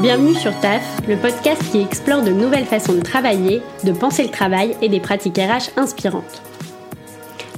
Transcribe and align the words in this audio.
Bienvenue 0.00 0.34
sur 0.34 0.58
TAF, 0.58 1.06
le 1.06 1.16
podcast 1.16 1.62
qui 1.70 1.80
explore 1.80 2.22
de 2.22 2.30
nouvelles 2.30 2.64
façons 2.64 2.94
de 2.94 3.00
travailler, 3.02 3.62
de 3.84 3.92
penser 3.92 4.22
le 4.22 4.30
travail 4.30 4.74
et 4.80 4.88
des 4.88 5.00
pratiques 5.00 5.36
RH 5.36 5.78
inspirantes. 5.78 6.42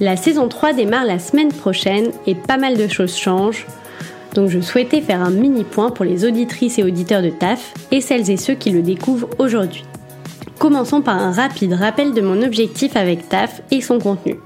La 0.00 0.16
saison 0.16 0.48
3 0.48 0.72
démarre 0.72 1.04
la 1.04 1.18
semaine 1.18 1.52
prochaine 1.52 2.10
et 2.26 2.34
pas 2.34 2.56
mal 2.56 2.76
de 2.76 2.88
choses 2.88 3.16
changent, 3.16 3.66
donc 4.34 4.48
je 4.48 4.60
souhaitais 4.60 5.02
faire 5.02 5.20
un 5.20 5.30
mini 5.30 5.62
point 5.62 5.90
pour 5.90 6.04
les 6.04 6.24
auditrices 6.24 6.78
et 6.78 6.84
auditeurs 6.84 7.22
de 7.22 7.30
TAF 7.30 7.74
et 7.90 8.00
celles 8.00 8.30
et 8.30 8.38
ceux 8.38 8.54
qui 8.54 8.70
le 8.70 8.82
découvrent 8.82 9.28
aujourd'hui. 9.38 9.84
Commençons 10.58 11.02
par 11.02 11.18
un 11.18 11.32
rapide 11.32 11.74
rappel 11.74 12.14
de 12.14 12.22
mon 12.22 12.42
objectif 12.42 12.96
avec 12.96 13.28
TAF 13.28 13.62
et 13.70 13.82
son 13.82 13.98
contenu. 13.98 14.38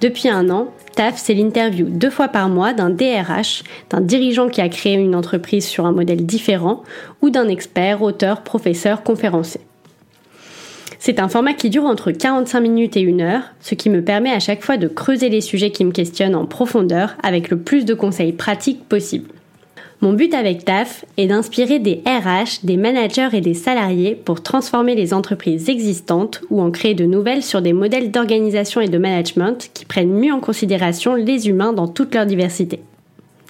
Depuis 0.00 0.28
un 0.28 0.50
an, 0.50 0.68
C'est 1.16 1.34
l'interview 1.34 1.86
deux 1.88 2.10
fois 2.10 2.28
par 2.28 2.48
mois 2.48 2.72
d'un 2.72 2.90
DRH, 2.90 3.64
d'un 3.90 4.00
dirigeant 4.00 4.48
qui 4.48 4.60
a 4.60 4.68
créé 4.68 4.94
une 4.94 5.14
entreprise 5.14 5.66
sur 5.66 5.86
un 5.86 5.92
modèle 5.92 6.24
différent, 6.24 6.82
ou 7.20 7.30
d'un 7.30 7.48
expert, 7.48 8.02
auteur, 8.02 8.42
professeur, 8.42 9.02
conférencier. 9.02 9.60
C'est 10.98 11.18
un 11.18 11.28
format 11.28 11.54
qui 11.54 11.68
dure 11.68 11.84
entre 11.84 12.12
45 12.12 12.60
minutes 12.60 12.96
et 12.96 13.04
1 13.04 13.20
heure, 13.20 13.42
ce 13.60 13.74
qui 13.74 13.90
me 13.90 14.04
permet 14.04 14.30
à 14.30 14.38
chaque 14.38 14.62
fois 14.62 14.76
de 14.76 14.86
creuser 14.86 15.28
les 15.28 15.40
sujets 15.40 15.72
qui 15.72 15.84
me 15.84 15.90
questionnent 15.90 16.36
en 16.36 16.46
profondeur 16.46 17.16
avec 17.24 17.50
le 17.50 17.58
plus 17.58 17.84
de 17.84 17.94
conseils 17.94 18.32
pratiques 18.32 18.88
possible. 18.88 19.28
Mon 20.02 20.14
but 20.14 20.34
avec 20.34 20.64
TAF 20.64 21.04
est 21.16 21.28
d'inspirer 21.28 21.78
des 21.78 22.02
RH, 22.04 22.64
des 22.64 22.76
managers 22.76 23.28
et 23.34 23.40
des 23.40 23.54
salariés 23.54 24.16
pour 24.16 24.42
transformer 24.42 24.96
les 24.96 25.14
entreprises 25.14 25.68
existantes 25.68 26.40
ou 26.50 26.60
en 26.60 26.72
créer 26.72 26.94
de 26.94 27.04
nouvelles 27.04 27.44
sur 27.44 27.62
des 27.62 27.72
modèles 27.72 28.10
d'organisation 28.10 28.80
et 28.80 28.88
de 28.88 28.98
management 28.98 29.70
qui 29.72 29.84
prennent 29.84 30.12
mieux 30.12 30.32
en 30.32 30.40
considération 30.40 31.14
les 31.14 31.48
humains 31.48 31.72
dans 31.72 31.86
toute 31.86 32.16
leur 32.16 32.26
diversité. 32.26 32.80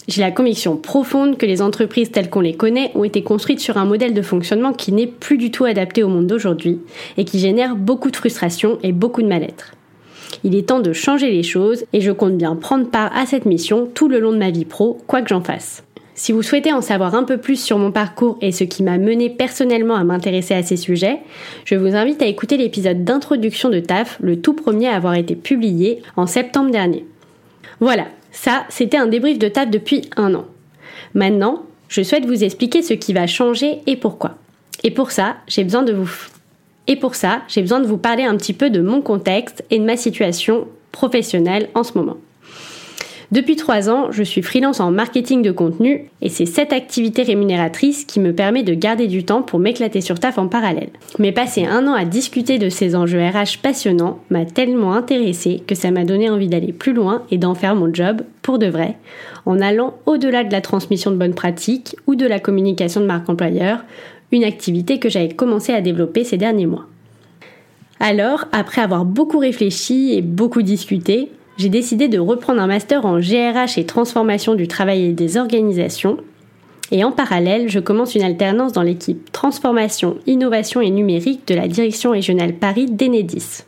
J'ai 0.09 0.20
la 0.20 0.30
conviction 0.30 0.77
profonde 0.77 1.38
que 1.38 1.46
les 1.46 1.62
entreprises 1.62 2.10
telles 2.10 2.29
qu'on 2.29 2.41
les 2.41 2.55
connaît 2.55 2.91
ont 2.95 3.05
été 3.05 3.23
construites 3.23 3.60
sur 3.60 3.79
un 3.79 3.87
modèle 3.87 4.12
de 4.12 4.21
fonctionnement 4.21 4.74
qui 4.74 4.93
n'est 4.93 5.07
plus 5.07 5.38
du 5.38 5.51
tout 5.51 5.65
adapté 5.65 6.02
au 6.02 6.09
monde 6.09 6.27
d'aujourd'hui 6.27 6.80
et 7.16 7.24
qui 7.24 7.38
génère 7.38 7.77
beaucoup 7.77 8.10
de 8.10 8.16
frustration 8.16 8.79
et 8.82 8.93
beaucoup 8.93 9.23
de 9.23 9.29
mal-être. 9.29 9.73
Il 10.45 10.55
est 10.55 10.68
temps 10.68 10.80
de 10.80 10.93
changer 10.93 11.30
les 11.30 11.45
choses 11.45 11.87
et 11.95 12.02
je 12.02 12.12
compte 12.12 12.37
bien 12.37 12.57
prendre 12.57 12.90
part 12.90 13.10
à 13.16 13.24
cette 13.24 13.46
mission 13.46 13.88
tout 13.95 14.09
le 14.09 14.21
long 14.21 14.32
de 14.32 14.38
ma 14.38 14.51
vie 14.51 14.66
pro, 14.66 14.99
quoi 15.07 15.23
que 15.23 15.30
j'en 15.30 15.40
fasse. 15.40 15.82
Si 16.23 16.30
vous 16.30 16.45
souhaitez 16.45 16.73
en 16.73 16.82
savoir 16.82 17.16
un 17.16 17.24
peu 17.24 17.37
plus 17.37 17.60
sur 17.60 17.78
mon 17.78 17.90
parcours 17.90 18.38
et 18.40 18.52
ce 18.52 18.62
qui 18.62 18.84
m'a 18.84 18.96
mené 18.96 19.28
personnellement 19.28 19.96
à 19.96 20.04
m'intéresser 20.04 20.54
à 20.54 20.62
ces 20.62 20.76
sujets, 20.76 21.18
je 21.65 21.74
vous 21.74 21.96
invite 21.96 22.23
à 22.23 22.26
écouter 22.26 22.56
l'épisode 22.56 23.02
d'introduction 23.02 23.70
de 23.70 23.80
TAF, 23.80 24.18
le 24.20 24.40
tout 24.40 24.52
premier 24.52 24.87
à 24.87 24.95
avoir 24.95 25.15
été 25.15 25.34
publié 25.34 26.00
en 26.16 26.28
septembre 26.28 26.70
dernier. 26.70 27.04
Voilà, 27.80 28.06
ça, 28.30 28.66
c'était 28.68 28.98
un 28.98 29.09
débrief 29.09 29.40
de 29.40 29.48
TAF 29.48 29.68
depuis 29.68 30.02
un 30.16 30.32
an. 30.37 30.45
Maintenant, 31.15 31.65
je 31.88 32.04
souhaite 32.04 32.24
vous 32.24 32.45
expliquer 32.45 32.82
ce 32.82 32.95
qui 32.95 33.12
va 33.12 33.26
changer 33.26 33.80
et 33.88 33.96
pourquoi. 33.96 34.37
Et 34.84 34.93
pour 34.93 35.10
ça, 35.10 35.38
j'ai 35.48 35.65
besoin 35.65 35.82
de 35.82 35.93
vous 35.93 36.09
et 36.87 36.95
pour 36.95 37.16
ça, 37.16 37.43
j'ai 37.48 37.62
besoin 37.62 37.80
de 37.80 37.88
vous 37.88 37.98
parler 37.98 38.23
un 38.23 38.37
petit 38.37 38.52
peu 38.52 38.70
de 38.70 38.80
mon 38.80 39.02
contexte 39.02 39.65
et 39.73 39.80
de 39.80 39.84
ma 39.84 39.96
situation 39.96 40.68
professionnelle 40.93 41.68
en 41.74 41.82
ce 41.82 41.98
moment. 41.98 42.18
Depuis 43.33 43.57
trois 43.57 43.88
ans, 43.88 44.13
je 44.13 44.23
suis 44.23 44.43
freelance 44.43 44.79
en 44.79 44.91
marketing 44.91 45.41
de 45.41 45.52
contenu 45.52 46.11
et 46.21 46.29
c'est 46.29 46.45
cette 46.45 46.75
activité 46.75 47.23
rémunératrice 47.23 48.05
qui 48.05 48.21
me 48.21 48.35
permet 48.35 48.63
de 48.63 48.74
garder 48.74 49.07
du 49.07 49.24
temps 49.24 49.41
pour 49.41 49.59
m'éclater 49.59 50.02
sur 50.02 50.21
taf 50.21 50.37
en 50.37 50.49
parallèle. 50.49 50.91
Mais 51.19 51.33
passer 51.33 51.65
un 51.65 51.89
an 51.89 51.95
à 51.95 52.05
discuter 52.05 52.59
de 52.59 52.69
ces 52.69 52.95
enjeux 52.95 53.27
RH 53.27 53.63
passionnants 53.63 54.19
m'a 54.29 54.45
tellement 54.45 54.93
intéressé 54.93 55.63
que 55.66 55.74
ça 55.74 55.91
m'a 55.91 56.05
donné 56.05 56.29
envie 56.29 56.49
d'aller 56.49 56.74
plus 56.74 56.93
loin 56.93 57.23
et 57.30 57.39
d'en 57.39 57.55
faire 57.55 57.74
mon 57.74 57.93
job 57.95 58.21
pour 58.43 58.59
de 58.59 58.66
vrai, 58.66 58.99
en 59.46 59.63
allant 59.63 59.95
au-delà 60.05 60.45
de 60.45 60.52
la 60.52 60.61
transmission 60.61 61.11
de 61.11 61.17
bonnes 61.17 61.33
pratiques 61.33 61.96
ou 62.07 62.17
de 62.17 62.27
la 62.27 62.39
communication 62.39 63.01
de 63.01 63.07
marque 63.07 63.30
employeur, 63.30 63.83
une 64.31 64.44
activité 64.44 64.99
que 64.99 65.09
j'avais 65.09 65.31
commencé 65.31 65.72
à 65.72 65.81
développer 65.81 66.25
ces 66.25 66.37
derniers 66.37 66.67
mois. 66.67 66.84
Alors, 67.99 68.44
après 68.53 68.83
avoir 68.83 69.06
beaucoup 69.06 69.39
réfléchi 69.39 70.12
et 70.12 70.21
beaucoup 70.21 70.61
discuté, 70.61 71.31
j'ai 71.62 71.69
décidé 71.69 72.09
de 72.09 72.19
reprendre 72.19 72.61
un 72.61 72.67
master 72.67 73.06
en 73.06 73.21
GRH 73.21 73.78
et 73.78 73.87
transformation 73.87 74.56
du 74.56 74.67
travail 74.67 75.05
et 75.05 75.12
des 75.12 75.37
organisations. 75.37 76.17
Et 76.91 77.05
en 77.05 77.12
parallèle, 77.12 77.69
je 77.69 77.78
commence 77.78 78.17
une 78.17 78.25
alternance 78.25 78.73
dans 78.73 78.83
l'équipe 78.83 79.31
Transformation, 79.31 80.17
Innovation 80.27 80.81
et 80.81 80.91
Numérique 80.91 81.47
de 81.47 81.55
la 81.55 81.69
Direction 81.69 82.11
régionale 82.11 82.55
Paris 82.55 82.87
d'Enedis. 82.87 83.62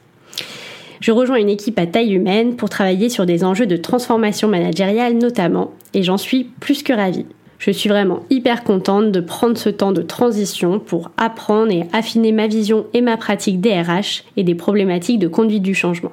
Je 0.98 1.12
rejoins 1.12 1.36
une 1.36 1.48
équipe 1.48 1.78
à 1.78 1.86
taille 1.86 2.14
humaine 2.14 2.56
pour 2.56 2.68
travailler 2.68 3.08
sur 3.08 3.26
des 3.26 3.44
enjeux 3.44 3.66
de 3.66 3.76
transformation 3.76 4.48
managériale 4.48 5.16
notamment, 5.16 5.70
et 5.92 6.02
j'en 6.02 6.18
suis 6.18 6.42
plus 6.42 6.82
que 6.82 6.92
ravie. 6.92 7.26
Je 7.58 7.70
suis 7.70 7.88
vraiment 7.88 8.24
hyper 8.28 8.64
contente 8.64 9.12
de 9.12 9.20
prendre 9.20 9.56
ce 9.56 9.68
temps 9.68 9.92
de 9.92 10.02
transition 10.02 10.80
pour 10.80 11.12
apprendre 11.16 11.70
et 11.70 11.84
affiner 11.92 12.32
ma 12.32 12.48
vision 12.48 12.86
et 12.92 13.02
ma 13.02 13.16
pratique 13.16 13.60
DRH 13.60 14.24
et 14.36 14.42
des 14.42 14.56
problématiques 14.56 15.20
de 15.20 15.28
conduite 15.28 15.62
du 15.62 15.76
changement. 15.76 16.10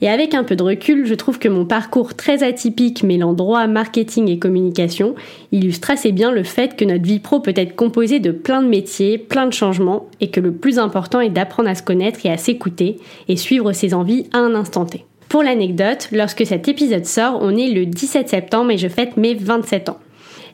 Et 0.00 0.08
avec 0.08 0.34
un 0.34 0.44
peu 0.44 0.54
de 0.54 0.62
recul, 0.62 1.06
je 1.06 1.14
trouve 1.14 1.38
que 1.38 1.48
mon 1.48 1.64
parcours 1.64 2.14
très 2.14 2.44
atypique 2.44 3.02
mêlant 3.02 3.32
droit, 3.32 3.66
marketing 3.66 4.28
et 4.28 4.38
communication 4.38 5.16
illustre 5.50 5.90
assez 5.90 6.12
bien 6.12 6.30
le 6.30 6.44
fait 6.44 6.76
que 6.76 6.84
notre 6.84 7.04
vie 7.04 7.18
pro 7.18 7.40
peut 7.40 7.54
être 7.56 7.74
composée 7.74 8.20
de 8.20 8.30
plein 8.30 8.62
de 8.62 8.68
métiers, 8.68 9.18
plein 9.18 9.46
de 9.46 9.52
changements, 9.52 10.06
et 10.20 10.30
que 10.30 10.40
le 10.40 10.52
plus 10.52 10.78
important 10.78 11.20
est 11.20 11.30
d'apprendre 11.30 11.68
à 11.68 11.74
se 11.74 11.82
connaître 11.82 12.24
et 12.24 12.30
à 12.30 12.36
s'écouter, 12.36 12.98
et 13.28 13.36
suivre 13.36 13.72
ses 13.72 13.92
envies 13.92 14.26
à 14.32 14.38
un 14.38 14.54
instant 14.54 14.84
T. 14.84 15.04
Pour 15.28 15.42
l'anecdote, 15.42 16.08
lorsque 16.12 16.46
cet 16.46 16.68
épisode 16.68 17.04
sort, 17.04 17.38
on 17.42 17.56
est 17.56 17.68
le 17.68 17.84
17 17.84 18.28
septembre 18.28 18.70
et 18.70 18.78
je 18.78 18.88
fête 18.88 19.16
mes 19.16 19.34
27 19.34 19.90
ans. 19.90 19.98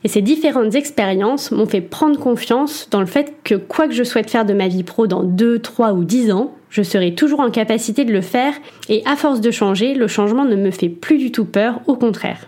Et 0.05 0.07
ces 0.07 0.21
différentes 0.21 0.75
expériences 0.75 1.49
m'ont 1.49 1.65
fait 1.65 1.81
prendre 1.81 2.19
confiance 2.19 2.89
dans 2.91 2.99
le 2.99 3.07
fait 3.07 3.33
que 3.43 3.55
quoi 3.55 3.87
que 3.87 3.95
je 3.95 4.03
souhaite 4.03 4.29
faire 4.29 4.45
de 4.45 4.53
ma 4.53 4.67
vie 4.67 4.83
pro 4.83 5.07
dans 5.07 5.23
2, 5.23 5.57
3 5.57 5.93
ou 5.93 6.03
10 6.03 6.31
ans, 6.31 6.53
je 6.69 6.83
serai 6.83 7.15
toujours 7.15 7.39
en 7.39 7.49
capacité 7.49 8.05
de 8.05 8.13
le 8.13 8.21
faire 8.21 8.53
et 8.87 9.01
à 9.07 9.15
force 9.15 9.41
de 9.41 9.49
changer, 9.49 9.95
le 9.95 10.07
changement 10.07 10.45
ne 10.45 10.55
me 10.55 10.69
fait 10.69 10.89
plus 10.89 11.17
du 11.17 11.31
tout 11.31 11.45
peur, 11.45 11.81
au 11.87 11.95
contraire. 11.95 12.47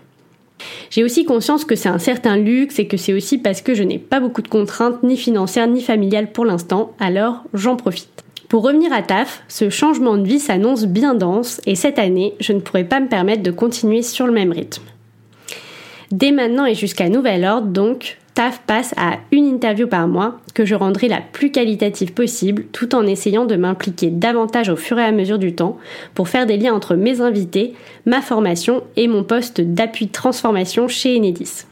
J'ai 0.90 1.02
aussi 1.02 1.24
conscience 1.24 1.64
que 1.64 1.74
c'est 1.74 1.88
un 1.88 1.98
certain 1.98 2.36
luxe 2.36 2.78
et 2.78 2.86
que 2.86 2.96
c'est 2.96 3.12
aussi 3.12 3.38
parce 3.38 3.60
que 3.60 3.74
je 3.74 3.82
n'ai 3.82 3.98
pas 3.98 4.20
beaucoup 4.20 4.42
de 4.42 4.46
contraintes 4.46 5.02
ni 5.02 5.16
financières 5.16 5.66
ni 5.66 5.82
familiales 5.82 6.30
pour 6.30 6.44
l'instant, 6.44 6.92
alors 7.00 7.42
j'en 7.54 7.74
profite. 7.74 8.22
Pour 8.48 8.62
revenir 8.62 8.92
à 8.92 9.02
TAF, 9.02 9.42
ce 9.48 9.68
changement 9.68 10.16
de 10.16 10.28
vie 10.28 10.38
s'annonce 10.38 10.86
bien 10.86 11.16
dense 11.16 11.60
et 11.66 11.74
cette 11.74 11.98
année, 11.98 12.34
je 12.38 12.52
ne 12.52 12.60
pourrai 12.60 12.84
pas 12.84 13.00
me 13.00 13.08
permettre 13.08 13.42
de 13.42 13.50
continuer 13.50 14.02
sur 14.02 14.28
le 14.28 14.32
même 14.32 14.52
rythme. 14.52 14.84
Dès 16.10 16.32
maintenant 16.32 16.64
et 16.64 16.74
jusqu'à 16.74 17.08
nouvel 17.08 17.44
ordre, 17.44 17.68
donc, 17.68 18.18
TAF 18.38 18.62
passe 18.66 18.94
à 18.96 19.18
une 19.32 19.46
interview 19.46 19.88
par 19.88 20.06
mois 20.06 20.38
que 20.54 20.64
je 20.64 20.76
rendrai 20.76 21.08
la 21.08 21.20
plus 21.20 21.50
qualitative 21.50 22.12
possible 22.12 22.66
tout 22.72 22.94
en 22.94 23.04
essayant 23.04 23.46
de 23.46 23.56
m'impliquer 23.56 24.10
davantage 24.10 24.68
au 24.68 24.76
fur 24.76 24.98
et 24.98 25.04
à 25.04 25.10
mesure 25.10 25.38
du 25.38 25.54
temps 25.54 25.76
pour 26.14 26.28
faire 26.28 26.46
des 26.46 26.56
liens 26.56 26.72
entre 26.72 26.94
mes 26.94 27.20
invités, 27.20 27.74
ma 28.06 28.22
formation 28.22 28.84
et 28.96 29.08
mon 29.08 29.24
poste 29.24 29.60
d'appui 29.60 30.06
transformation 30.06 30.86
chez 30.86 31.16
Enedis. 31.16 31.64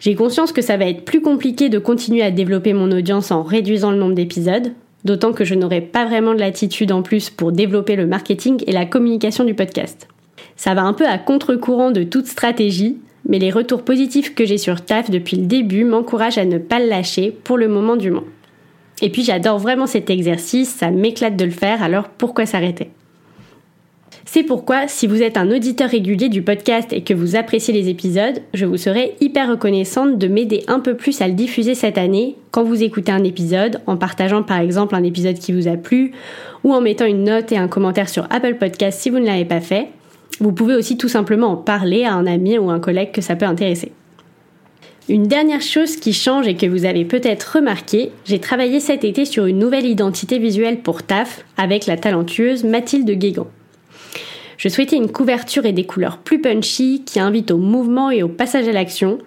J'ai 0.00 0.14
conscience 0.14 0.52
que 0.52 0.62
ça 0.62 0.78
va 0.78 0.86
être 0.86 1.04
plus 1.04 1.20
compliqué 1.20 1.68
de 1.68 1.78
continuer 1.78 2.22
à 2.22 2.30
développer 2.30 2.72
mon 2.72 2.90
audience 2.90 3.30
en 3.30 3.42
réduisant 3.42 3.90
le 3.90 3.98
nombre 3.98 4.14
d'épisodes, 4.14 4.72
d'autant 5.04 5.34
que 5.34 5.44
je 5.44 5.54
n'aurai 5.54 5.82
pas 5.82 6.06
vraiment 6.06 6.32
de 6.32 6.40
latitude 6.40 6.90
en 6.90 7.02
plus 7.02 7.30
pour 7.30 7.52
développer 7.52 7.96
le 7.96 8.06
marketing 8.06 8.64
et 8.66 8.72
la 8.72 8.86
communication 8.86 9.44
du 9.44 9.52
podcast. 9.52 10.08
Ça 10.56 10.74
va 10.74 10.82
un 10.82 10.92
peu 10.92 11.06
à 11.06 11.18
contre-courant 11.18 11.90
de 11.90 12.02
toute 12.02 12.26
stratégie, 12.26 12.98
mais 13.28 13.38
les 13.38 13.50
retours 13.50 13.82
positifs 13.82 14.34
que 14.34 14.44
j'ai 14.44 14.58
sur 14.58 14.82
TAF 14.82 15.10
depuis 15.10 15.36
le 15.36 15.46
début 15.46 15.84
m'encouragent 15.84 16.38
à 16.38 16.44
ne 16.44 16.58
pas 16.58 16.78
le 16.78 16.88
lâcher 16.88 17.30
pour 17.30 17.56
le 17.56 17.68
moment 17.68 17.96
du 17.96 18.10
moins. 18.10 18.24
Et 19.02 19.10
puis 19.10 19.24
j'adore 19.24 19.58
vraiment 19.58 19.86
cet 19.86 20.10
exercice, 20.10 20.68
ça 20.68 20.90
m'éclate 20.90 21.36
de 21.36 21.44
le 21.44 21.50
faire, 21.50 21.82
alors 21.82 22.08
pourquoi 22.08 22.46
s'arrêter? 22.46 22.90
C'est 24.26 24.42
pourquoi, 24.42 24.88
si 24.88 25.06
vous 25.06 25.22
êtes 25.22 25.36
un 25.36 25.50
auditeur 25.50 25.90
régulier 25.90 26.28
du 26.28 26.42
podcast 26.42 26.92
et 26.92 27.02
que 27.02 27.14
vous 27.14 27.36
appréciez 27.36 27.74
les 27.74 27.88
épisodes, 27.88 28.40
je 28.54 28.64
vous 28.64 28.78
serai 28.78 29.14
hyper 29.20 29.50
reconnaissante 29.50 30.18
de 30.18 30.28
m'aider 30.28 30.64
un 30.66 30.80
peu 30.80 30.96
plus 30.96 31.20
à 31.20 31.28
le 31.28 31.34
diffuser 31.34 31.74
cette 31.74 31.98
année 31.98 32.36
quand 32.50 32.64
vous 32.64 32.82
écoutez 32.82 33.12
un 33.12 33.22
épisode, 33.22 33.80
en 33.86 33.96
partageant 33.96 34.42
par 34.42 34.58
exemple 34.60 34.94
un 34.94 35.04
épisode 35.04 35.38
qui 35.38 35.52
vous 35.52 35.68
a 35.68 35.76
plu, 35.76 36.12
ou 36.64 36.72
en 36.72 36.80
mettant 36.80 37.04
une 37.04 37.24
note 37.24 37.52
et 37.52 37.58
un 37.58 37.68
commentaire 37.68 38.08
sur 38.08 38.26
Apple 38.30 38.54
Podcast 38.54 39.00
si 39.00 39.10
vous 39.10 39.18
ne 39.18 39.26
l'avez 39.26 39.44
pas 39.44 39.60
fait, 39.60 39.88
vous 40.40 40.52
pouvez 40.52 40.74
aussi 40.74 40.96
tout 40.96 41.08
simplement 41.08 41.52
en 41.52 41.56
parler 41.56 42.04
à 42.04 42.14
un 42.14 42.26
ami 42.26 42.58
ou 42.58 42.70
un 42.70 42.80
collègue 42.80 43.12
que 43.12 43.20
ça 43.20 43.36
peut 43.36 43.46
intéresser. 43.46 43.92
Une 45.08 45.26
dernière 45.28 45.60
chose 45.60 45.96
qui 45.96 46.14
change 46.14 46.48
et 46.48 46.56
que 46.56 46.66
vous 46.66 46.86
avez 46.86 47.04
peut-être 47.04 47.56
remarqué, 47.56 48.10
j'ai 48.24 48.38
travaillé 48.38 48.80
cet 48.80 49.04
été 49.04 49.26
sur 49.26 49.44
une 49.44 49.58
nouvelle 49.58 49.84
identité 49.84 50.38
visuelle 50.38 50.80
pour 50.80 51.02
TAF 51.02 51.44
avec 51.58 51.84
la 51.86 51.98
talentueuse 51.98 52.64
Mathilde 52.64 53.10
Guégan. 53.10 53.46
Je 54.56 54.70
souhaitais 54.70 54.96
une 54.96 55.12
couverture 55.12 55.66
et 55.66 55.72
des 55.72 55.84
couleurs 55.84 56.18
plus 56.18 56.40
punchy 56.40 57.02
qui 57.04 57.20
invitent 57.20 57.50
au 57.50 57.58
mouvement 57.58 58.10
et 58.10 58.22
au 58.22 58.28
passage 58.28 58.66
à 58.66 58.72
l'action. 58.72 59.18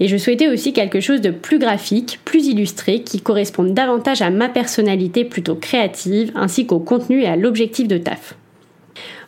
Et 0.00 0.08
je 0.08 0.16
souhaitais 0.16 0.48
aussi 0.48 0.72
quelque 0.72 1.00
chose 1.00 1.20
de 1.20 1.30
plus 1.30 1.58
graphique, 1.58 2.20
plus 2.24 2.46
illustré, 2.46 3.02
qui 3.02 3.20
corresponde 3.20 3.74
davantage 3.74 4.22
à 4.22 4.30
ma 4.30 4.48
personnalité 4.48 5.26
plutôt 5.26 5.54
créative, 5.54 6.32
ainsi 6.34 6.66
qu'au 6.66 6.80
contenu 6.80 7.20
et 7.20 7.26
à 7.26 7.36
l'objectif 7.36 7.88
de 7.88 7.98
TAF. 7.98 8.36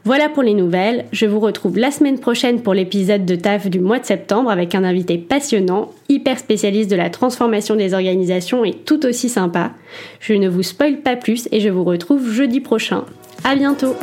Voilà 0.07 0.29
pour 0.29 0.45
les 0.45 0.55
nouvelles. 0.55 1.07
Je 1.11 1.27
vous 1.27 1.41
retrouve 1.41 1.79
la 1.79 1.91
semaine 1.91 2.21
prochaine 2.21 2.63
pour 2.63 2.75
l'épisode 2.75 3.27
de 3.27 3.35
TAF 3.35 3.69
du 3.69 3.81
mois 3.81 3.99
de 3.99 4.05
septembre 4.05 4.51
avec 4.51 4.77
un 4.77 4.85
invité 4.85 5.19
passionnant, 5.19 5.91
hyper 6.09 6.39
spécialiste 6.39 6.89
de 6.89 6.95
la 6.95 7.11
transformation 7.11 7.75
des 7.75 7.93
organisations 7.93 8.65
et 8.65 8.73
tout 8.73 9.05
aussi 9.05 9.29
sympa. 9.29 9.73
Je 10.21 10.35
ne 10.35 10.49
vous 10.49 10.63
spoile 10.63 10.99
pas 10.99 11.17
plus 11.17 11.49
et 11.51 11.59
je 11.59 11.71
vous 11.71 11.83
retrouve 11.83 12.31
jeudi 12.31 12.61
prochain. 12.61 13.05
À 13.43 13.57
bientôt! 13.57 13.97